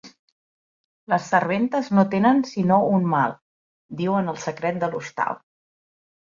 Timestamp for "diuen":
4.03-4.35